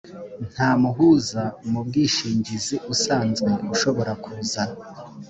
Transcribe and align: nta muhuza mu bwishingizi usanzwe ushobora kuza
nta 0.53 0.69
muhuza 0.81 1.43
mu 1.69 1.79
bwishingizi 1.87 2.75
usanzwe 2.93 3.49
ushobora 3.73 4.11
kuza 4.23 4.63